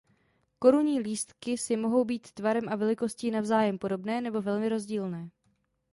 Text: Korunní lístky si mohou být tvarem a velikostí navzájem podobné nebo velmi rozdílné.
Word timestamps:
Korunní 0.59 0.99
lístky 0.99 1.57
si 1.57 1.77
mohou 1.77 2.05
být 2.05 2.31
tvarem 2.31 2.69
a 2.69 2.75
velikostí 2.75 3.31
navzájem 3.31 3.77
podobné 3.77 4.21
nebo 4.21 4.41
velmi 4.41 4.69
rozdílné. 4.69 5.29